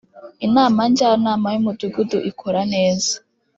Inama 0.45 0.79
Njyanama 0.91 1.47
y 1.53 1.57
‘Umudugudu 1.61 2.17
ikora 2.31 2.61
neza. 2.73 3.13